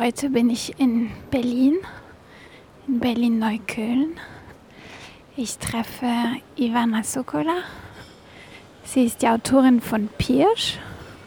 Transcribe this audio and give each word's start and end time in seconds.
heute 0.00 0.30
bin 0.30 0.48
ich 0.48 0.80
in 0.80 1.10
Berlin, 1.30 1.76
in 2.88 3.00
Berlin-Neukölln. 3.00 4.18
Ich 5.36 5.58
treffe 5.58 6.06
Ivana 6.56 7.02
Sokola. 7.02 7.56
Sie 8.82 9.04
ist 9.04 9.20
die 9.20 9.28
Autorin 9.28 9.82
von 9.82 10.08
Pirsch. 10.16 10.78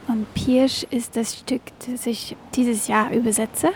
Und 0.07 0.25
Pirsch 0.33 0.87
ist 0.89 1.15
das 1.15 1.37
Stück, 1.37 1.61
das 1.85 2.07
ich 2.07 2.35
dieses 2.55 2.87
Jahr 2.87 3.11
übersetze. 3.11 3.69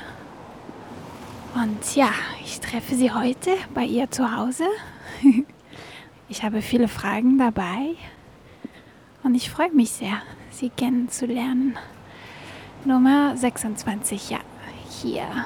Und 1.54 1.96
ja, 1.96 2.10
ich 2.44 2.60
treffe 2.60 2.96
sie 2.96 3.12
heute 3.12 3.52
bei 3.76 3.84
ihr 3.86 4.10
zu 4.10 4.36
Hause. 4.36 4.66
Ich 6.30 6.44
habe 6.44 6.62
viele 6.62 6.90
Fragen 6.90 7.38
dabei 7.38 7.96
und 9.24 9.34
ich 9.34 9.50
freue 9.50 9.72
mich 9.72 9.92
sehr, 9.92 10.22
sie 10.50 10.70
kennenzulernen. 10.70 11.78
Nummer 12.84 13.38
26, 13.38 14.32
ja, 14.32 14.40
hier. 14.90 15.46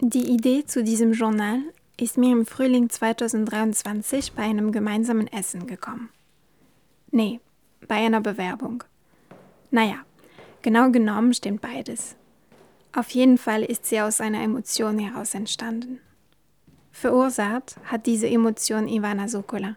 Die 0.00 0.30
Idee 0.30 0.64
zu 0.64 0.82
diesem 0.82 1.12
Journal 1.12 1.60
ist 2.00 2.16
mir 2.16 2.32
im 2.32 2.46
Frühling 2.46 2.88
2023 2.88 4.32
bei 4.32 4.44
einem 4.44 4.72
gemeinsamen 4.72 5.26
Essen 5.26 5.66
gekommen. 5.66 6.08
Nee, 7.10 7.40
bei 7.86 7.96
einer 7.96 8.20
Bewerbung. 8.20 8.84
Naja, 9.70 9.96
genau 10.62 10.90
genommen 10.90 11.34
stimmt 11.34 11.60
beides. 11.60 12.16
Auf 12.94 13.10
jeden 13.10 13.38
Fall 13.38 13.62
ist 13.62 13.86
sie 13.86 14.00
aus 14.00 14.20
einer 14.20 14.42
Emotion 14.42 14.98
heraus 14.98 15.34
entstanden. 15.34 16.00
Verursacht 16.90 17.76
hat 17.84 18.06
diese 18.06 18.28
Emotion 18.28 18.88
Ivana 18.88 19.28
Sokola. 19.28 19.76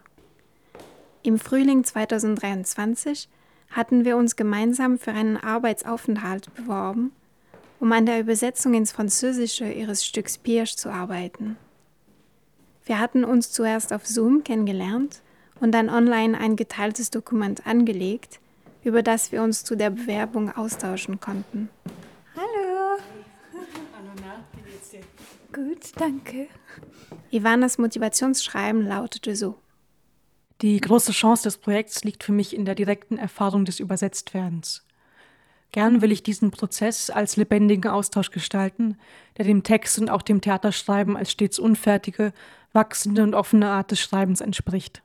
Im 1.22 1.38
Frühling 1.38 1.84
2023 1.84 3.28
hatten 3.70 4.04
wir 4.04 4.16
uns 4.16 4.34
gemeinsam 4.34 4.98
für 4.98 5.12
einen 5.12 5.36
Arbeitsaufenthalt 5.36 6.52
beworben, 6.54 7.12
um 7.78 7.92
an 7.92 8.06
der 8.06 8.20
Übersetzung 8.20 8.74
ins 8.74 8.92
Französische 8.92 9.70
ihres 9.70 10.04
Stücks 10.04 10.36
Pirsch 10.36 10.74
zu 10.74 10.90
arbeiten. 10.90 11.56
Wir 12.84 12.98
hatten 12.98 13.24
uns 13.24 13.52
zuerst 13.52 13.92
auf 13.92 14.06
Zoom 14.06 14.42
kennengelernt 14.42 15.22
und 15.60 15.72
dann 15.72 15.88
online 15.88 16.36
ein 16.38 16.56
geteiltes 16.56 17.10
Dokument 17.10 17.66
angelegt, 17.66 18.40
über 18.84 19.02
das 19.02 19.32
wir 19.32 19.42
uns 19.42 19.64
zu 19.64 19.76
der 19.76 19.90
Bewerbung 19.90 20.54
austauschen 20.54 21.20
konnten. 21.20 21.68
Hallo. 22.34 22.98
Hallo, 23.52 24.12
na, 24.16 24.44
wie 24.56 24.70
geht's 24.70 24.90
dir? 24.90 25.00
Gut, 25.52 25.92
danke. 25.96 26.48
Ivanas 27.30 27.78
Motivationsschreiben 27.78 28.86
lautete 28.86 29.36
so. 29.36 29.56
Die 30.62 30.80
große 30.80 31.12
Chance 31.12 31.44
des 31.44 31.58
Projekts 31.58 32.04
liegt 32.04 32.22
für 32.24 32.32
mich 32.32 32.54
in 32.54 32.64
der 32.64 32.74
direkten 32.74 33.18
Erfahrung 33.18 33.64
des 33.64 33.80
Übersetztwerdens. 33.80 34.86
Gern 35.72 36.02
will 36.02 36.12
ich 36.12 36.22
diesen 36.22 36.50
Prozess 36.50 37.08
als 37.08 37.36
lebendigen 37.36 37.90
Austausch 37.90 38.30
gestalten, 38.30 38.98
der 39.38 39.46
dem 39.46 39.62
Text 39.62 39.98
und 39.98 40.10
auch 40.10 40.22
dem 40.22 40.40
Theaterschreiben 40.42 41.16
als 41.16 41.32
stets 41.32 41.58
unfertige, 41.58 42.32
wachsende 42.72 43.22
und 43.22 43.34
offene 43.34 43.70
Art 43.70 43.90
des 43.90 44.00
Schreibens 44.00 44.40
entspricht. 44.42 45.02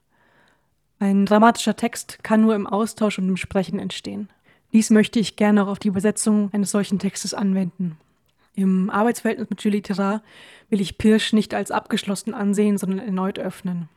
Ein 0.99 1.25
dramatischer 1.25 1.75
Text 1.75 2.23
kann 2.23 2.41
nur 2.41 2.55
im 2.55 2.65
Austausch 2.65 3.19
und 3.19 3.29
im 3.29 3.37
Sprechen 3.37 3.77
entstehen. 3.77 4.29
Dies 4.73 4.89
möchte 4.89 5.19
ich 5.19 5.35
gerne 5.35 5.63
auch 5.63 5.67
auf 5.67 5.79
die 5.79 5.87
Übersetzung 5.89 6.49
eines 6.53 6.71
solchen 6.71 6.99
Textes 6.99 7.33
anwenden. 7.33 7.97
Im 8.55 8.89
Arbeitsverhältnis 8.89 9.49
mit 9.51 9.61
Julie 9.61 9.83
Terra 9.83 10.23
will 10.69 10.81
ich 10.81 10.97
Pirsch 10.97 11.33
nicht 11.33 11.53
als 11.53 11.69
abgeschlossen 11.69 12.33
ansehen, 12.33 12.79
sondern 12.79 12.99
erneut 12.99 13.37
öffnen. 13.37 13.89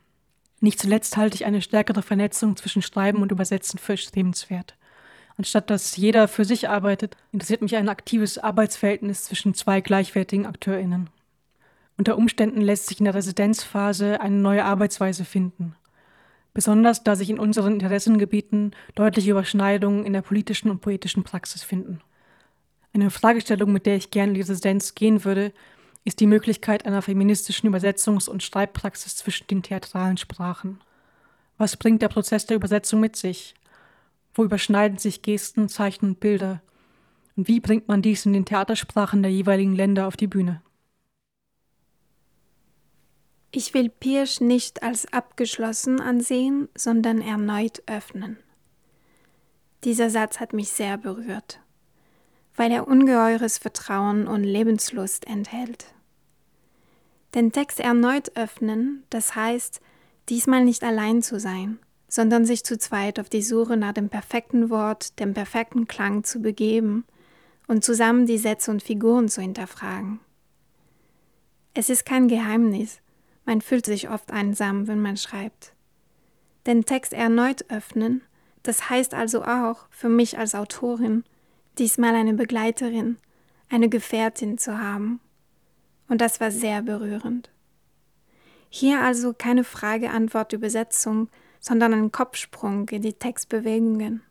Nicht 0.60 0.78
zuletzt 0.78 1.16
halte 1.16 1.34
ich 1.34 1.47
eine 1.47 1.62
stärkere 1.62 2.02
Vernetzung 2.02 2.56
zwischen 2.56 2.82
Schreiben 2.82 3.22
und 3.22 3.32
Übersetzen 3.32 3.78
für 3.78 3.96
strebenswert. 3.96 4.76
Anstatt 5.38 5.70
dass 5.70 5.96
jeder 5.96 6.28
für 6.28 6.44
sich 6.44 6.69
arbeitet, 6.69 7.16
interessiert 7.32 7.62
mich 7.62 7.76
ein 7.76 7.88
aktives 7.88 8.36
Arbeitsverhältnis 8.36 9.25
zwischen 9.25 9.54
zwei 9.54 9.80
gleichwertigen 9.80 10.44
AkteurInnen. 10.44 11.08
Unter 11.96 12.19
Umständen 12.19 12.60
lässt 12.60 12.88
sich 12.88 12.98
in 12.98 13.06
der 13.06 13.14
Residenzphase 13.14 14.20
eine 14.20 14.36
neue 14.36 14.66
Arbeitsweise 14.66 15.25
finden. 15.25 15.75
Besonders 16.53 17.05
da 17.05 17.15
sich 17.15 17.31
in 17.31 17.38
unseren 17.38 17.75
Interessengebieten 17.75 18.75
deutliche 18.94 19.31
Überschneidungen 19.31 20.05
in 20.05 20.12
der 20.12 20.22
politischen 20.22 20.71
und 20.71 20.81
poetischen 20.81 21.22
Praxis 21.22 21.62
finden. 21.62 22.00
Eine 22.93 23.11
Fragestellung, 23.11 23.72
mit 23.72 23.87
der 23.87 23.97
ich 23.97 24.11
gerne 24.11 24.31
in 24.31 24.34
die 24.34 24.41
Residenz 24.41 24.94
gehen 24.94 25.25
würde, 25.25 25.53
ist 26.05 26.19
die 26.19 26.27
Möglichkeit 26.27 26.87
einer 26.87 27.03
feministischen 27.03 27.72
Übersetzungs- 27.72 28.28
und 28.28 28.43
Schreibpraxis 28.43 29.16
zwischen 29.16 29.47
den 29.47 29.62
theatralen 29.62 30.16
Sprachen. 30.16 30.81
Was 31.56 31.77
bringt 31.77 32.03
der 32.03 32.09
Prozess 32.09 32.47
der 32.47 32.56
Übersetzung 32.56 33.00
mit 33.00 33.17
sich? 33.17 33.55
Wo 34.34 34.44
überschneiden 34.44 34.99
sich 34.99 35.22
Gesten, 35.22 35.69
Zeichen 35.69 36.06
und 36.06 36.21
Bilder? 36.21 36.62
Und 37.37 37.49
wie 37.49 37.61
bringt 37.61 37.87
man 37.87 38.03
dies 38.03 38.27
in 38.27 38.32
den 38.32 38.44
Theatersprachen 38.44 39.22
der 39.22 39.31
jeweiligen 39.31 39.75
Länder 39.75 40.06
auf 40.06 40.17
die 40.17 40.27
Bühne? 40.27 40.62
Ich 43.53 43.75
will 43.75 43.88
Pirsch 43.88 44.41
nicht 44.41 44.83
als 44.83 45.12
abgeschlossen 45.12 46.00
ansehen, 46.00 46.69
sondern 46.77 47.21
erneut 47.21 47.83
öffnen. 47.87 48.38
Dieser 49.83 50.11
Satz 50.11 50.38
hat 50.38 50.53
mich 50.53 50.69
sehr 50.71 50.99
berührt, 50.99 51.61
weil 52.55 52.71
er 52.71 52.87
ungeheures 52.87 53.59
Vertrauen 53.59 54.28
und 54.28 54.44
Lebenslust 54.44 55.27
enthält. 55.27 55.87
Den 57.34 57.50
Text 57.50 57.81
erneut 57.81 58.37
öffnen, 58.37 59.05
das 59.11 59.34
heißt, 59.34 59.81
diesmal 60.28 60.65
nicht 60.65 60.84
allein 60.84 61.22
zu 61.22 61.41
sein, 61.41 61.78
sondern 62.09 62.44
sich 62.44 62.65
zu 62.65 62.78
zweit 62.78 63.19
auf 63.19 63.28
die 63.28 63.43
Suche 63.43 63.77
nach 63.77 63.93
dem 63.93 64.11
perfekten 64.11 64.71
Wort, 64.71 65.19
dem 65.19 65.34
perfekten 65.34 65.88
Klang 65.88 66.22
zu 66.22 66.41
begeben 66.41 67.05
und 67.67 67.84
zusammen 67.84 68.27
die 68.27 68.38
Sätze 68.38 68.71
und 68.71 68.82
Figuren 68.82 69.28
zu 69.28 69.41
hinterfragen. 69.41 70.21
Es 71.72 71.88
ist 71.88 72.05
kein 72.05 72.28
Geheimnis, 72.28 73.00
man 73.50 73.62
fühlt 73.62 73.84
sich 73.84 74.09
oft 74.09 74.31
einsam, 74.31 74.87
wenn 74.87 75.03
man 75.03 75.16
schreibt. 75.16 75.72
Den 76.69 76.84
Text 76.84 77.12
erneut 77.12 77.69
öffnen, 77.69 78.22
das 78.62 78.88
heißt 78.88 79.12
also 79.12 79.43
auch 79.43 79.88
für 79.91 80.09
mich 80.09 80.38
als 80.38 80.55
Autorin, 80.55 81.25
diesmal 81.77 82.15
eine 82.15 82.34
Begleiterin, 82.34 83.16
eine 83.69 83.88
Gefährtin 83.88 84.56
zu 84.56 84.78
haben. 84.78 85.19
Und 86.09 86.21
das 86.21 86.38
war 86.38 86.53
sehr 86.53 86.83
berührend. 86.83 87.50
Hier 88.69 89.00
also 89.00 89.34
keine 89.37 89.65
Frage-Antwort-Übersetzung, 89.65 91.28
sondern 91.59 91.93
ein 91.93 92.12
Kopfsprung 92.12 92.88
in 92.91 93.03
die 93.03 93.15
Textbewegungen, 93.15 94.22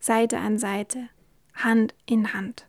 Seite 0.00 0.38
an 0.38 0.56
Seite, 0.56 1.10
Hand 1.52 1.94
in 2.06 2.32
Hand. 2.32 2.66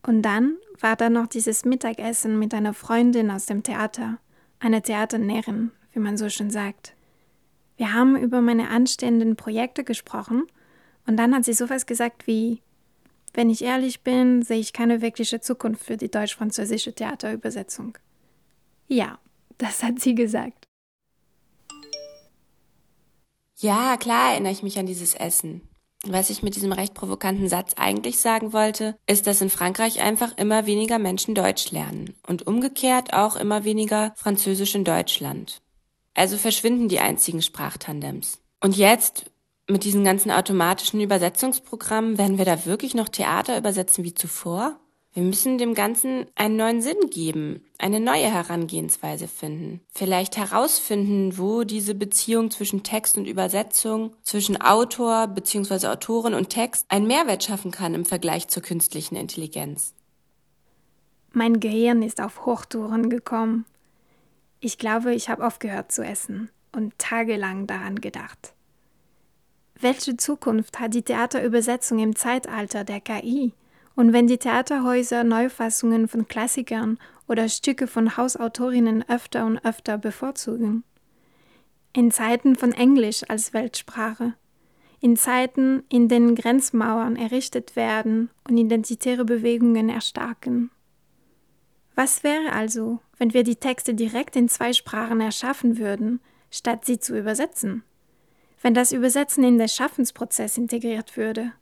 Und 0.00 0.22
dann 0.22 0.58
war 0.78 0.94
da 0.94 1.10
noch 1.10 1.26
dieses 1.26 1.64
Mittagessen 1.64 2.38
mit 2.38 2.54
einer 2.54 2.72
Freundin 2.72 3.32
aus 3.32 3.46
dem 3.46 3.64
Theater, 3.64 4.20
eine 4.60 4.82
Theaternärin, 4.82 5.70
wie 5.92 6.00
man 6.00 6.16
so 6.16 6.28
schön 6.28 6.50
sagt. 6.50 6.94
Wir 7.76 7.92
haben 7.92 8.16
über 8.16 8.40
meine 8.40 8.70
anstehenden 8.70 9.36
Projekte 9.36 9.84
gesprochen 9.84 10.46
und 11.06 11.16
dann 11.16 11.34
hat 11.34 11.44
sie 11.44 11.52
sowas 11.52 11.86
gesagt 11.86 12.26
wie, 12.26 12.60
wenn 13.34 13.50
ich 13.50 13.62
ehrlich 13.62 14.02
bin, 14.02 14.42
sehe 14.42 14.58
ich 14.58 14.72
keine 14.72 15.00
wirkliche 15.00 15.40
Zukunft 15.40 15.84
für 15.84 15.96
die 15.96 16.10
deutsch-französische 16.10 16.92
Theaterübersetzung. 16.92 17.96
Ja, 18.88 19.18
das 19.58 19.82
hat 19.82 20.00
sie 20.00 20.14
gesagt. 20.14 20.64
Ja, 23.56 23.96
klar 23.96 24.32
erinnere 24.32 24.52
ich 24.52 24.62
mich 24.62 24.78
an 24.78 24.86
dieses 24.86 25.14
Essen. 25.14 25.62
Was 26.04 26.30
ich 26.30 26.42
mit 26.42 26.54
diesem 26.54 26.72
recht 26.72 26.94
provokanten 26.94 27.48
Satz 27.48 27.74
eigentlich 27.76 28.20
sagen 28.20 28.52
wollte, 28.52 28.96
ist, 29.06 29.26
dass 29.26 29.40
in 29.40 29.50
Frankreich 29.50 30.00
einfach 30.00 30.36
immer 30.36 30.64
weniger 30.64 30.98
Menschen 30.98 31.34
Deutsch 31.34 31.72
lernen 31.72 32.14
und 32.26 32.46
umgekehrt 32.46 33.12
auch 33.12 33.34
immer 33.34 33.64
weniger 33.64 34.12
Französisch 34.16 34.76
in 34.76 34.84
Deutschland. 34.84 35.60
Also 36.14 36.36
verschwinden 36.36 36.88
die 36.88 37.00
einzigen 37.00 37.42
Sprachtandems. 37.42 38.40
Und 38.60 38.76
jetzt, 38.76 39.30
mit 39.68 39.84
diesen 39.84 40.04
ganzen 40.04 40.30
automatischen 40.30 41.00
Übersetzungsprogrammen, 41.00 42.16
werden 42.16 42.38
wir 42.38 42.44
da 42.44 42.64
wirklich 42.64 42.94
noch 42.94 43.08
Theater 43.08 43.58
übersetzen 43.58 44.04
wie 44.04 44.14
zuvor? 44.14 44.78
Wir 45.14 45.22
müssen 45.22 45.58
dem 45.58 45.74
Ganzen 45.74 46.26
einen 46.34 46.56
neuen 46.56 46.82
Sinn 46.82 47.10
geben, 47.10 47.64
eine 47.78 47.98
neue 47.98 48.32
Herangehensweise 48.32 49.26
finden. 49.26 49.80
Vielleicht 49.90 50.36
herausfinden, 50.36 51.38
wo 51.38 51.64
diese 51.64 51.94
Beziehung 51.94 52.50
zwischen 52.50 52.82
Text 52.82 53.16
und 53.16 53.26
Übersetzung, 53.26 54.14
zwischen 54.22 54.60
Autor 54.60 55.26
bzw. 55.28 55.88
Autorin 55.88 56.34
und 56.34 56.50
Text 56.50 56.86
einen 56.88 57.06
Mehrwert 57.06 57.42
schaffen 57.42 57.70
kann 57.70 57.94
im 57.94 58.04
Vergleich 58.04 58.48
zur 58.48 58.62
künstlichen 58.62 59.16
Intelligenz. 59.16 59.94
Mein 61.32 61.60
Gehirn 61.60 62.02
ist 62.02 62.20
auf 62.20 62.46
Hochtouren 62.46 63.10
gekommen. 63.10 63.64
Ich 64.60 64.78
glaube, 64.78 65.14
ich 65.14 65.28
habe 65.28 65.46
aufgehört 65.46 65.90
zu 65.92 66.02
essen 66.02 66.50
und 66.72 66.98
tagelang 66.98 67.66
daran 67.66 68.00
gedacht. 68.00 68.54
Welche 69.80 70.16
Zukunft 70.16 70.80
hat 70.80 70.94
die 70.94 71.02
Theaterübersetzung 71.02 71.98
im 72.00 72.16
Zeitalter 72.16 72.82
der 72.82 73.00
KI? 73.00 73.52
Und 73.98 74.12
wenn 74.12 74.28
die 74.28 74.38
Theaterhäuser 74.38 75.24
Neufassungen 75.24 76.06
von 76.06 76.28
Klassikern 76.28 77.00
oder 77.26 77.48
Stücke 77.48 77.88
von 77.88 78.16
Hausautorinnen 78.16 79.04
öfter 79.08 79.44
und 79.44 79.58
öfter 79.64 79.98
bevorzugen. 79.98 80.84
In 81.92 82.12
Zeiten 82.12 82.54
von 82.54 82.70
Englisch 82.70 83.24
als 83.28 83.52
Weltsprache. 83.54 84.34
In 85.00 85.16
Zeiten, 85.16 85.82
in 85.88 86.06
denen 86.06 86.36
Grenzmauern 86.36 87.16
errichtet 87.16 87.74
werden 87.74 88.30
und 88.48 88.56
identitäre 88.56 89.24
Bewegungen 89.24 89.88
erstarken. 89.88 90.70
Was 91.96 92.22
wäre 92.22 92.52
also, 92.52 93.00
wenn 93.16 93.34
wir 93.34 93.42
die 93.42 93.56
Texte 93.56 93.94
direkt 93.94 94.36
in 94.36 94.48
zwei 94.48 94.74
Sprachen 94.74 95.20
erschaffen 95.20 95.76
würden, 95.76 96.20
statt 96.52 96.84
sie 96.84 97.00
zu 97.00 97.18
übersetzen? 97.18 97.82
Wenn 98.62 98.74
das 98.74 98.92
Übersetzen 98.92 99.42
in 99.42 99.58
den 99.58 99.68
Schaffensprozess 99.68 100.56
integriert 100.56 101.16
würde? 101.16 101.52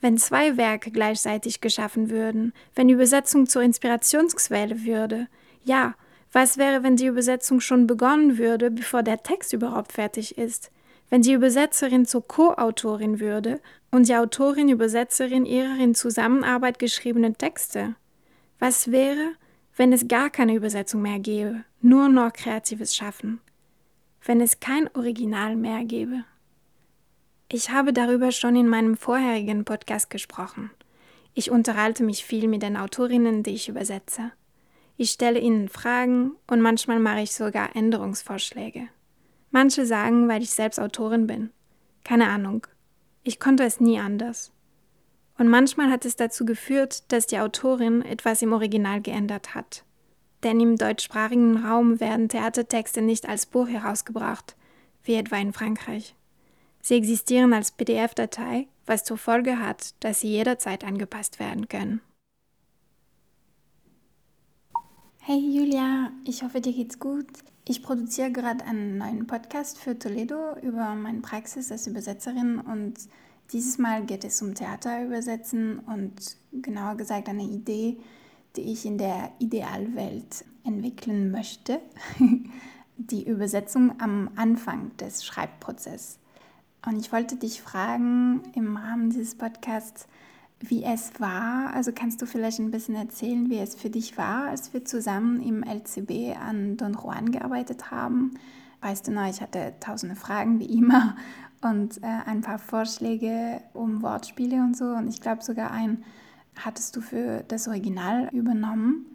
Wenn 0.00 0.16
zwei 0.16 0.56
Werke 0.56 0.90
gleichzeitig 0.90 1.60
geschaffen 1.60 2.10
würden, 2.10 2.52
wenn 2.74 2.88
Übersetzung 2.88 3.46
zur 3.46 3.62
Inspirationsquelle 3.62 4.84
würde, 4.84 5.26
ja, 5.64 5.94
was 6.32 6.58
wäre, 6.58 6.82
wenn 6.82 6.96
die 6.96 7.06
Übersetzung 7.06 7.60
schon 7.60 7.86
begonnen 7.86 8.38
würde, 8.38 8.70
bevor 8.70 9.02
der 9.02 9.22
Text 9.22 9.52
überhaupt 9.52 9.92
fertig 9.92 10.38
ist? 10.38 10.70
Wenn 11.10 11.22
die 11.22 11.32
Übersetzerin 11.32 12.04
zur 12.04 12.26
Co-Autorin 12.26 13.18
würde 13.18 13.60
und 13.90 14.08
die 14.08 14.14
Autorin 14.14 14.68
Übersetzerin 14.68 15.46
ihrer 15.46 15.78
in 15.78 15.94
Zusammenarbeit 15.94 16.78
geschriebenen 16.78 17.38
Texte? 17.38 17.94
Was 18.58 18.92
wäre, 18.92 19.32
wenn 19.76 19.92
es 19.92 20.06
gar 20.06 20.28
keine 20.28 20.54
Übersetzung 20.54 21.00
mehr 21.00 21.18
gäbe, 21.18 21.64
nur 21.80 22.08
noch 22.08 22.32
kreatives 22.32 22.94
Schaffen? 22.94 23.40
Wenn 24.24 24.40
es 24.40 24.60
kein 24.60 24.94
Original 24.94 25.56
mehr 25.56 25.84
gäbe? 25.84 26.24
Ich 27.50 27.70
habe 27.70 27.94
darüber 27.94 28.30
schon 28.30 28.56
in 28.56 28.68
meinem 28.68 28.94
vorherigen 28.94 29.64
Podcast 29.64 30.10
gesprochen. 30.10 30.70
Ich 31.32 31.50
unterhalte 31.50 32.04
mich 32.04 32.22
viel 32.22 32.46
mit 32.46 32.62
den 32.62 32.76
Autorinnen, 32.76 33.42
die 33.42 33.54
ich 33.54 33.70
übersetze. 33.70 34.32
Ich 34.98 35.12
stelle 35.12 35.38
ihnen 35.38 35.70
Fragen 35.70 36.32
und 36.46 36.60
manchmal 36.60 36.98
mache 36.98 37.22
ich 37.22 37.32
sogar 37.32 37.74
Änderungsvorschläge. 37.74 38.88
Manche 39.50 39.86
sagen, 39.86 40.28
weil 40.28 40.42
ich 40.42 40.50
selbst 40.50 40.78
Autorin 40.78 41.26
bin. 41.26 41.48
Keine 42.04 42.28
Ahnung. 42.28 42.66
Ich 43.22 43.40
konnte 43.40 43.64
es 43.64 43.80
nie 43.80 43.98
anders. 43.98 44.52
Und 45.38 45.48
manchmal 45.48 45.90
hat 45.90 46.04
es 46.04 46.16
dazu 46.16 46.44
geführt, 46.44 47.10
dass 47.12 47.26
die 47.26 47.38
Autorin 47.38 48.02
etwas 48.02 48.42
im 48.42 48.52
Original 48.52 49.00
geändert 49.00 49.54
hat. 49.54 49.84
Denn 50.42 50.60
im 50.60 50.76
deutschsprachigen 50.76 51.64
Raum 51.64 51.98
werden 51.98 52.28
Theatertexte 52.28 53.00
nicht 53.00 53.26
als 53.26 53.46
Buch 53.46 53.68
herausgebracht, 53.68 54.54
wie 55.02 55.14
etwa 55.14 55.38
in 55.38 55.54
Frankreich. 55.54 56.14
Sie 56.88 56.94
existieren 56.94 57.52
als 57.52 57.70
PDF-Datei, 57.70 58.66
was 58.86 59.04
zur 59.04 59.18
Folge 59.18 59.58
hat, 59.58 59.92
dass 60.00 60.20
sie 60.20 60.28
jederzeit 60.28 60.84
angepasst 60.84 61.38
werden 61.38 61.68
können. 61.68 62.00
Hey 65.18 65.38
Julia, 65.38 66.10
ich 66.24 66.42
hoffe 66.42 66.62
dir 66.62 66.72
geht's 66.72 66.98
gut. 66.98 67.26
Ich 67.66 67.82
produziere 67.82 68.32
gerade 68.32 68.64
einen 68.64 68.96
neuen 68.96 69.26
Podcast 69.26 69.76
für 69.76 69.98
Toledo 69.98 70.56
über 70.62 70.94
meine 70.94 71.20
Praxis 71.20 71.70
als 71.70 71.86
Übersetzerin 71.86 72.58
und 72.58 72.94
dieses 73.52 73.76
Mal 73.76 74.06
geht 74.06 74.24
es 74.24 74.40
um 74.40 74.54
Theaterübersetzen 74.54 75.80
und 75.80 76.38
genauer 76.52 76.96
gesagt 76.96 77.28
eine 77.28 77.44
Idee, 77.44 77.98
die 78.56 78.62
ich 78.62 78.86
in 78.86 78.96
der 78.96 79.30
Idealwelt 79.40 80.42
entwickeln 80.64 81.32
möchte. 81.32 81.82
Die 82.96 83.28
Übersetzung 83.28 84.00
am 84.00 84.30
Anfang 84.36 84.96
des 84.96 85.24
Schreibprozesses. 85.24 86.18
Und 86.86 86.98
ich 86.98 87.12
wollte 87.12 87.36
dich 87.36 87.60
fragen 87.60 88.42
im 88.54 88.76
Rahmen 88.76 89.10
dieses 89.10 89.34
Podcasts, 89.34 90.06
wie 90.60 90.84
es 90.84 91.20
war. 91.20 91.72
Also 91.74 91.92
kannst 91.94 92.20
du 92.22 92.26
vielleicht 92.26 92.58
ein 92.58 92.70
bisschen 92.70 92.94
erzählen, 92.94 93.50
wie 93.50 93.58
es 93.58 93.74
für 93.74 93.90
dich 93.90 94.16
war, 94.16 94.48
als 94.48 94.72
wir 94.72 94.84
zusammen 94.84 95.40
im 95.40 95.62
LCB 95.62 96.36
an 96.36 96.76
Don 96.76 96.94
Juan 96.94 97.30
gearbeitet 97.30 97.90
haben. 97.90 98.34
Weißt 98.80 99.06
du 99.08 99.12
noch, 99.12 99.28
ich 99.28 99.40
hatte 99.40 99.74
tausende 99.80 100.16
Fragen 100.16 100.60
wie 100.60 100.78
immer 100.78 101.16
und 101.62 102.02
äh, 102.02 102.06
ein 102.26 102.40
paar 102.40 102.58
Vorschläge 102.58 103.60
um 103.74 104.02
Wortspiele 104.02 104.56
und 104.56 104.76
so. 104.76 104.86
Und 104.86 105.08
ich 105.08 105.20
glaube 105.20 105.42
sogar 105.42 105.70
ein 105.70 106.04
hattest 106.64 106.96
du 106.96 107.00
für 107.00 107.44
das 107.46 107.68
Original 107.68 108.28
übernommen. 108.32 109.06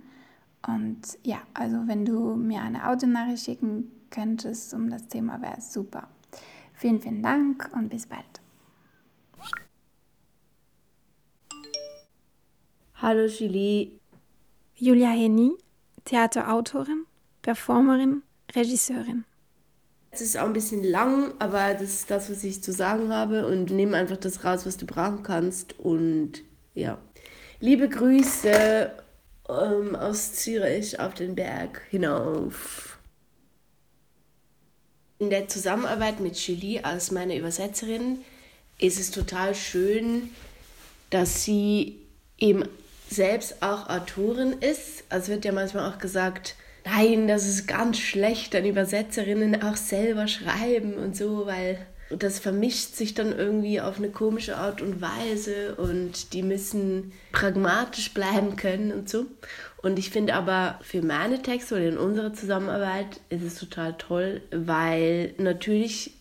Und 0.65 1.01
ja, 1.23 1.37
also 1.53 1.87
wenn 1.87 2.05
du 2.05 2.35
mir 2.35 2.61
eine 2.61 2.87
Audionachricht 2.87 3.43
schicken 3.43 3.91
könntest 4.09 4.73
um 4.73 4.89
das 4.89 5.07
Thema, 5.07 5.41
wäre 5.41 5.57
es 5.57 5.73
super. 5.73 6.07
Vielen, 6.73 7.01
vielen 7.01 7.23
Dank 7.23 7.69
und 7.73 7.89
bis 7.89 8.07
bald. 8.07 8.41
Hallo 12.95 13.25
Julie. 13.25 13.99
Julia 14.75 15.09
Henny, 15.09 15.51
Theaterautorin, 16.05 17.05
Performerin, 17.41 18.23
Regisseurin. 18.55 19.25
Es 20.11 20.21
ist 20.21 20.37
auch 20.37 20.45
ein 20.45 20.53
bisschen 20.53 20.83
lang, 20.83 21.33
aber 21.39 21.73
das 21.73 21.83
ist 21.83 22.11
das, 22.11 22.29
was 22.29 22.43
ich 22.43 22.61
zu 22.61 22.71
sagen 22.71 23.09
habe 23.09 23.47
und 23.47 23.71
nehme 23.71 23.97
einfach 23.97 24.17
das 24.17 24.43
raus, 24.43 24.65
was 24.65 24.77
du 24.77 24.85
brauchen 24.85 25.23
kannst. 25.23 25.79
Und 25.79 26.43
ja, 26.75 26.97
liebe 27.59 27.89
Grüße 27.89 28.91
ähm, 29.49 29.95
aus 29.95 30.33
Zürich 30.33 30.99
auf 30.99 31.13
den 31.13 31.35
Berg 31.35 31.81
hinauf. 31.89 32.92
In 35.23 35.29
der 35.29 35.47
Zusammenarbeit 35.47 36.19
mit 36.19 36.35
Julie 36.35 36.83
als 36.83 37.09
meine 37.09 37.37
Übersetzerin 37.37 38.19
ist 38.77 38.99
es 38.99 39.09
total 39.09 39.55
schön, 39.55 40.31
dass 41.11 41.45
sie 41.45 41.97
eben 42.37 42.65
selbst 43.09 43.63
auch 43.63 43.87
Autorin 43.87 44.51
ist. 44.51 45.05
Also 45.07 45.31
wird 45.31 45.45
ja 45.45 45.53
manchmal 45.53 45.89
auch 45.89 45.97
gesagt, 45.97 46.57
nein, 46.83 47.29
das 47.29 47.47
ist 47.47 47.69
ganz 47.69 47.99
schlecht, 47.99 48.51
wenn 48.51 48.65
Übersetzerinnen 48.65 49.63
auch 49.63 49.77
selber 49.77 50.27
schreiben 50.27 50.95
und 50.95 51.15
so, 51.15 51.45
weil 51.45 51.77
das 52.09 52.39
vermischt 52.39 52.95
sich 52.95 53.13
dann 53.13 53.31
irgendwie 53.31 53.79
auf 53.79 53.99
eine 53.99 54.09
komische 54.09 54.57
Art 54.57 54.81
und 54.81 54.99
Weise 54.99 55.75
und 55.75 56.33
die 56.33 56.43
müssen 56.43 57.13
pragmatisch 57.31 58.13
bleiben 58.13 58.57
können 58.57 58.91
und 58.91 59.07
so. 59.07 59.25
Und 59.83 59.99
ich 59.99 60.09
finde 60.11 60.33
aber 60.33 60.79
für 60.81 61.01
meine 61.01 61.41
Texte 61.41 61.75
oder 61.75 61.89
in 61.89 61.97
unserer 61.97 62.33
Zusammenarbeit 62.33 63.19
ist 63.29 63.43
es 63.43 63.55
total 63.55 63.95
toll, 63.97 64.41
weil 64.49 65.33
natürlich, 65.37 66.13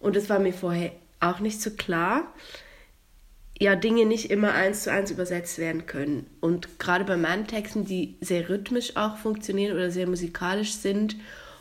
und 0.00 0.16
das 0.16 0.30
war 0.30 0.38
mir 0.38 0.54
vorher 0.54 0.92
auch 1.20 1.38
nicht 1.38 1.60
so 1.60 1.70
klar, 1.72 2.32
ja 3.60 3.76
Dinge 3.76 4.06
nicht 4.06 4.30
immer 4.30 4.54
eins 4.54 4.84
zu 4.84 4.90
eins 4.90 5.10
übersetzt 5.10 5.58
werden 5.58 5.84
können. 5.84 6.26
Und 6.40 6.78
gerade 6.78 7.04
bei 7.04 7.18
meinen 7.18 7.46
Texten, 7.46 7.84
die 7.84 8.16
sehr 8.22 8.48
rhythmisch 8.48 8.96
auch 8.96 9.18
funktionieren 9.18 9.74
oder 9.74 9.90
sehr 9.90 10.06
musikalisch 10.06 10.72
sind 10.72 11.16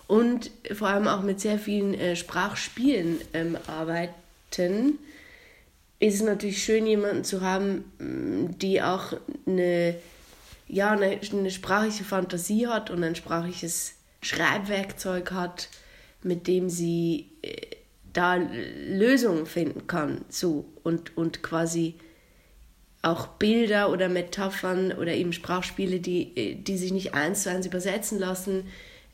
und 0.08 0.51
vor 0.72 0.88
allem 0.88 1.10
auch 1.10 1.22
mit 1.22 1.41
sehr 1.41 1.60
vielen 1.60 1.93
äh, 1.93 2.15
Sprachspielen 2.15 3.20
ähm, 3.34 3.58
arbeiten, 3.67 5.00
ist 6.00 6.15
es 6.15 6.24
natürlich 6.24 6.63
schön, 6.63 6.88
jemanden 6.88 7.25
zu 7.25 7.41
haben, 7.41 7.84
die 8.62 8.81
auch 8.81 9.13
eine 9.46 9.96
ja, 10.72 10.92
eine, 10.92 11.20
eine 11.32 11.51
sprachliche 11.51 12.06
Fantasie 12.06 12.68
hat 12.68 12.90
und 12.90 13.04
ein 13.04 13.16
sprachliches 13.16 13.96
Schreibwerkzeug 14.22 15.32
hat, 15.32 15.68
mit 16.24 16.48
dem 16.48 16.70
sie 16.70 17.30
äh, 17.42 17.75
da 18.13 18.36
Lösungen 18.36 19.46
finden 19.46 19.86
kann. 19.88 20.24
So 20.30 20.66
und, 20.84 21.18
und 21.18 21.44
quasi 21.44 21.96
auch 23.01 23.28
Bilder 23.28 23.92
oder 23.92 24.08
Metaphern 24.08 24.94
oder 24.94 25.13
eben 25.13 25.34
Sprachspiele, 25.34 26.00
die, 26.00 26.38
äh, 26.38 26.56
die 26.56 26.78
sich 26.78 26.94
nicht 26.94 27.13
eins 27.13 27.44
zu 27.44 27.50
eins 27.50 27.66
übersetzen 27.66 28.18
lassen, 28.18 28.63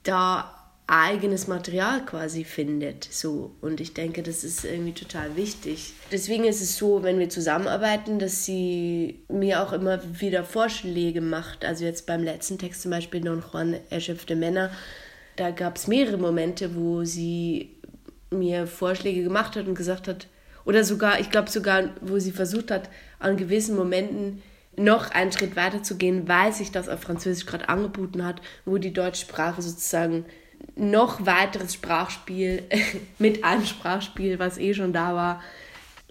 da 0.03 0.56
eigenes 0.87 1.47
Material 1.47 2.05
quasi 2.05 2.45
findet. 2.45 3.03
So. 3.11 3.51
Und 3.61 3.81
ich 3.81 3.93
denke, 3.93 4.23
das 4.23 4.43
ist 4.43 4.63
irgendwie 4.63 4.93
total 4.93 5.35
wichtig. 5.35 5.93
Deswegen 6.11 6.45
ist 6.45 6.61
es 6.61 6.77
so, 6.77 7.03
wenn 7.03 7.19
wir 7.19 7.29
zusammenarbeiten, 7.29 8.19
dass 8.19 8.45
sie 8.45 9.19
mir 9.27 9.61
auch 9.61 9.73
immer 9.73 9.99
wieder 10.19 10.45
Vorschläge 10.45 11.19
macht. 11.19 11.65
Also 11.65 11.83
jetzt 11.83 12.07
beim 12.07 12.23
letzten 12.23 12.57
Text 12.57 12.81
zum 12.81 12.91
Beispiel 12.91 13.19
Don 13.21 13.43
Juan 13.51 13.75
erschöpfte 13.89 14.35
Männer, 14.35 14.71
da 15.35 15.51
gab 15.51 15.75
es 15.75 15.87
mehrere 15.87 16.17
Momente, 16.17 16.75
wo 16.75 17.03
sie 17.03 17.75
mir 18.31 18.65
Vorschläge 18.65 19.23
gemacht 19.23 19.55
hat 19.55 19.67
und 19.67 19.75
gesagt 19.75 20.07
hat, 20.07 20.27
oder 20.65 20.83
sogar, 20.83 21.19
ich 21.19 21.29
glaube 21.29 21.49
sogar, 21.49 21.91
wo 22.01 22.19
sie 22.19 22.31
versucht 22.31 22.71
hat, 22.71 22.89
an 23.19 23.37
gewissen 23.37 23.75
Momenten 23.75 24.41
noch 24.75 25.11
einen 25.11 25.31
Schritt 25.31 25.55
weiter 25.55 25.81
zu 25.83 25.95
gehen, 25.95 26.27
weil 26.27 26.53
sich 26.53 26.71
das 26.71 26.89
auf 26.89 27.01
Französisch 27.01 27.45
gerade 27.45 27.69
angeboten 27.69 28.25
hat, 28.25 28.41
wo 28.65 28.77
die 28.77 28.93
deutsche 28.93 29.21
Sprache 29.21 29.61
sozusagen 29.61 30.25
noch 30.75 31.25
weiteres 31.25 31.73
Sprachspiel 31.73 32.63
mit 33.19 33.43
einem 33.43 33.65
Sprachspiel, 33.65 34.39
was 34.39 34.57
eh 34.57 34.73
schon 34.73 34.93
da 34.93 35.15
war, 35.15 35.41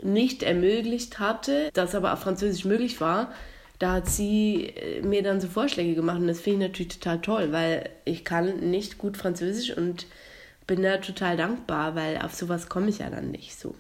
nicht 0.02 0.42
ermöglicht 0.42 1.18
hatte, 1.18 1.70
das 1.72 1.94
aber 1.94 2.12
auf 2.12 2.20
Französisch 2.20 2.64
möglich 2.64 3.00
war. 3.00 3.32
Da 3.78 3.92
hat 3.92 4.08
sie 4.08 4.66
äh, 4.66 5.02
mir 5.02 5.22
dann 5.22 5.40
so 5.40 5.48
Vorschläge 5.48 5.94
gemacht 5.94 6.18
und 6.18 6.28
das 6.28 6.40
finde 6.40 6.66
ich 6.66 6.70
natürlich 6.70 6.98
total 6.98 7.20
toll, 7.20 7.52
weil 7.52 7.90
ich 8.04 8.24
kann 8.24 8.70
nicht 8.70 8.98
gut 8.98 9.16
Französisch 9.16 9.76
und 9.76 10.06
bin 10.66 10.82
da 10.82 10.96
total 10.98 11.36
dankbar, 11.36 11.94
weil 11.94 12.18
auf 12.18 12.34
sowas 12.34 12.68
komme 12.68 12.88
ich 12.88 12.98
ja 12.98 13.10
dann 13.10 13.30
nicht 13.30 13.58
so. 13.58 13.74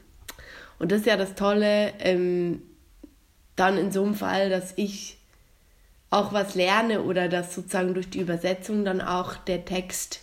Und 0.78 0.92
das 0.92 1.00
ist 1.00 1.06
ja 1.06 1.16
das 1.16 1.34
Tolle, 1.34 1.92
ähm, 2.00 2.62
dann 3.56 3.78
in 3.78 3.90
so 3.90 4.04
einem 4.04 4.14
Fall, 4.14 4.50
dass 4.50 4.74
ich 4.76 5.16
auch 6.10 6.32
was 6.32 6.54
lerne 6.54 7.02
oder 7.02 7.28
dass 7.28 7.54
sozusagen 7.54 7.94
durch 7.94 8.10
die 8.10 8.20
Übersetzung 8.20 8.84
dann 8.84 9.00
auch 9.00 9.36
der 9.36 9.64
Text 9.64 10.20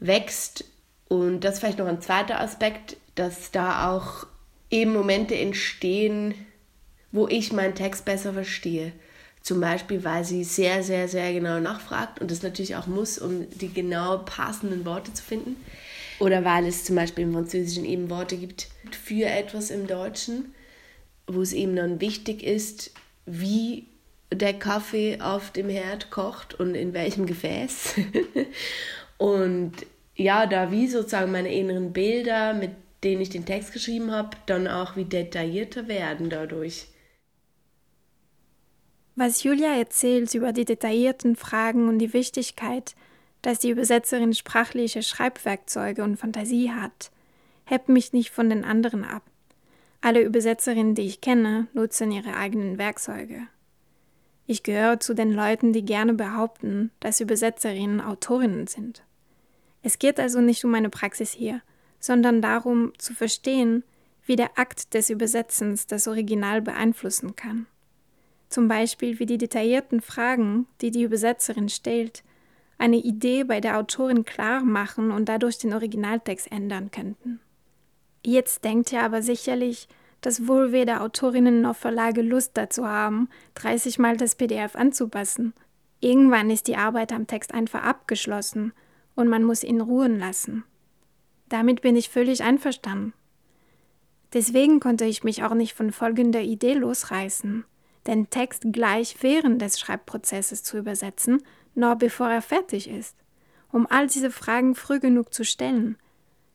wächst. 0.00 0.64
Und 1.08 1.40
das 1.40 1.54
ist 1.54 1.60
vielleicht 1.60 1.78
noch 1.78 1.86
ein 1.86 2.00
zweiter 2.00 2.40
Aspekt, 2.40 2.96
dass 3.14 3.50
da 3.50 3.90
auch 3.90 4.26
eben 4.70 4.92
Momente 4.92 5.36
entstehen, 5.36 6.34
wo 7.12 7.28
ich 7.28 7.52
meinen 7.52 7.74
Text 7.74 8.04
besser 8.04 8.32
verstehe. 8.32 8.92
Zum 9.40 9.60
Beispiel, 9.60 10.02
weil 10.04 10.24
sie 10.24 10.42
sehr, 10.42 10.82
sehr, 10.82 11.06
sehr 11.06 11.32
genau 11.32 11.60
nachfragt 11.60 12.20
und 12.20 12.30
das 12.30 12.42
natürlich 12.42 12.76
auch 12.76 12.86
muss, 12.86 13.18
um 13.18 13.46
die 13.50 13.72
genau 13.72 14.18
passenden 14.18 14.84
Worte 14.84 15.12
zu 15.12 15.22
finden. 15.22 15.56
Oder 16.18 16.44
weil 16.44 16.66
es 16.66 16.84
zum 16.84 16.96
Beispiel 16.96 17.24
im 17.24 17.32
Französischen 17.32 17.84
eben 17.84 18.08
Worte 18.08 18.36
gibt 18.36 18.68
für 18.90 19.26
etwas 19.26 19.70
im 19.70 19.86
Deutschen, 19.86 20.54
wo 21.26 21.42
es 21.42 21.52
eben 21.52 21.76
dann 21.76 22.00
wichtig 22.00 22.42
ist, 22.42 22.92
wie 23.26 23.86
der 24.32 24.54
Kaffee 24.54 25.20
auf 25.20 25.50
dem 25.50 25.68
Herd 25.68 26.10
kocht 26.10 26.54
und 26.54 26.74
in 26.74 26.94
welchem 26.94 27.26
Gefäß. 27.26 27.94
und 29.18 29.72
ja, 30.16 30.46
da 30.46 30.70
wie 30.70 30.86
sozusagen 30.86 31.32
meine 31.32 31.54
inneren 31.54 31.92
Bilder, 31.92 32.54
mit 32.54 32.70
denen 33.02 33.20
ich 33.20 33.30
den 33.30 33.46
Text 33.46 33.72
geschrieben 33.72 34.10
habe, 34.10 34.36
dann 34.46 34.66
auch 34.68 34.96
wie 34.96 35.04
detaillierter 35.04 35.88
werden 35.88 36.30
dadurch. 36.30 36.86
Was 39.16 39.42
Julia 39.42 39.76
erzählt 39.76 40.34
über 40.34 40.52
die 40.52 40.64
detaillierten 40.64 41.36
Fragen 41.36 41.88
und 41.88 41.98
die 41.98 42.12
Wichtigkeit, 42.12 42.96
dass 43.42 43.60
die 43.60 43.70
Übersetzerin 43.70 44.34
sprachliche 44.34 45.02
Schreibwerkzeuge 45.02 46.02
und 46.02 46.16
Fantasie 46.16 46.70
hat, 46.72 47.10
hebt 47.66 47.88
mich 47.88 48.12
nicht 48.12 48.30
von 48.30 48.48
den 48.48 48.64
anderen 48.64 49.04
ab. 49.04 49.22
Alle 50.00 50.22
Übersetzerinnen, 50.22 50.94
die 50.94 51.02
ich 51.02 51.20
kenne, 51.20 51.68
nutzen 51.74 52.10
ihre 52.10 52.36
eigenen 52.36 52.78
Werkzeuge. 52.78 53.42
Ich 54.46 54.62
gehöre 54.62 55.00
zu 55.00 55.14
den 55.14 55.32
Leuten, 55.32 55.72
die 55.72 55.84
gerne 55.84 56.12
behaupten, 56.12 56.90
dass 57.00 57.20
Übersetzerinnen 57.20 58.00
Autorinnen 58.00 58.66
sind. 58.66 59.02
Es 59.82 59.98
geht 59.98 60.20
also 60.20 60.40
nicht 60.40 60.64
um 60.64 60.70
meine 60.70 60.90
Praxis 60.90 61.32
hier, 61.32 61.62
sondern 61.98 62.42
darum 62.42 62.92
zu 62.98 63.14
verstehen, 63.14 63.84
wie 64.26 64.36
der 64.36 64.58
Akt 64.58 64.94
des 64.94 65.10
Übersetzens 65.10 65.86
das 65.86 66.08
Original 66.08 66.62
beeinflussen 66.62 67.36
kann. 67.36 67.66
Zum 68.48 68.68
Beispiel 68.68 69.18
wie 69.18 69.26
die 69.26 69.38
detaillierten 69.38 70.00
Fragen, 70.00 70.66
die 70.80 70.90
die 70.90 71.02
Übersetzerin 71.02 71.68
stellt, 71.68 72.22
eine 72.78 72.96
Idee 72.96 73.44
bei 73.44 73.60
der 73.60 73.78
Autorin 73.78 74.24
klar 74.24 74.62
machen 74.62 75.10
und 75.10 75.28
dadurch 75.28 75.58
den 75.58 75.72
Originaltext 75.72 76.50
ändern 76.52 76.90
könnten. 76.90 77.40
Jetzt 78.24 78.64
denkt 78.64 78.92
ihr 78.92 79.02
aber 79.02 79.22
sicherlich, 79.22 79.88
dass 80.24 80.48
wohl 80.48 80.72
weder 80.72 81.02
Autorinnen 81.02 81.60
noch 81.60 81.76
Verlage 81.76 82.22
Lust 82.22 82.52
dazu 82.54 82.86
haben, 82.86 83.28
30 83.56 83.98
Mal 83.98 84.16
das 84.16 84.36
PDF 84.36 84.74
anzupassen. 84.74 85.52
Irgendwann 86.00 86.48
ist 86.48 86.66
die 86.66 86.76
Arbeit 86.76 87.12
am 87.12 87.26
Text 87.26 87.52
einfach 87.52 87.82
abgeschlossen 87.82 88.72
und 89.14 89.28
man 89.28 89.44
muss 89.44 89.62
ihn 89.62 89.82
ruhen 89.82 90.18
lassen. 90.18 90.64
Damit 91.50 91.82
bin 91.82 91.94
ich 91.94 92.08
völlig 92.08 92.42
einverstanden. 92.42 93.12
Deswegen 94.32 94.80
konnte 94.80 95.04
ich 95.04 95.24
mich 95.24 95.44
auch 95.44 95.52
nicht 95.52 95.74
von 95.74 95.92
folgender 95.92 96.40
Idee 96.40 96.72
losreißen, 96.72 97.66
den 98.06 98.30
Text 98.30 98.64
gleich 98.72 99.16
während 99.20 99.60
des 99.60 99.78
Schreibprozesses 99.78 100.62
zu 100.62 100.78
übersetzen, 100.78 101.42
nur 101.74 101.96
bevor 101.96 102.30
er 102.30 102.42
fertig 102.42 102.88
ist. 102.88 103.14
Um 103.70 103.86
all 103.90 104.06
diese 104.06 104.30
Fragen 104.30 104.74
früh 104.74 105.00
genug 105.00 105.34
zu 105.34 105.44
stellen, 105.44 105.98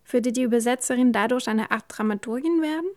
würde 0.10 0.32
die 0.32 0.42
Übersetzerin 0.42 1.14
dadurch 1.14 1.48
eine 1.48 1.70
Art 1.70 1.86
Dramaturgin 1.88 2.64
werden? 2.64 2.90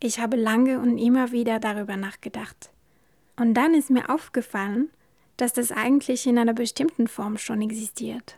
Ich 0.00 0.18
habe 0.20 0.36
lange 0.36 0.78
und 0.80 0.98
immer 0.98 1.32
wieder 1.32 1.58
darüber 1.58 1.96
nachgedacht. 1.96 2.70
Und 3.36 3.54
dann 3.54 3.74
ist 3.74 3.90
mir 3.90 4.10
aufgefallen, 4.10 4.90
dass 5.36 5.52
das 5.52 5.72
eigentlich 5.72 6.26
in 6.26 6.38
einer 6.38 6.54
bestimmten 6.54 7.06
Form 7.06 7.38
schon 7.38 7.62
existiert. 7.62 8.36